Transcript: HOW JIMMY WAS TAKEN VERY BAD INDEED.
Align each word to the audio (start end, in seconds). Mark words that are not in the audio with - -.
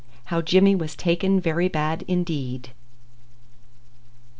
HOW 0.33 0.41
JIMMY 0.41 0.73
WAS 0.77 0.95
TAKEN 0.95 1.39
VERY 1.39 1.67
BAD 1.67 2.03
INDEED. 2.07 2.69